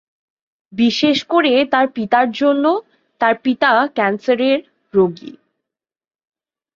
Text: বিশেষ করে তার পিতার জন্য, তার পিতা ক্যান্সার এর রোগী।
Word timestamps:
বিশেষ 0.73 1.17
করে 1.23 1.53
তার 1.65 1.87
পিতার 1.95 2.27
জন্য, 2.31 2.65
তার 3.21 3.35
পিতা 3.43 3.71
ক্যান্সার 3.95 4.39
এর 4.41 4.59
রোগী। 4.93 5.33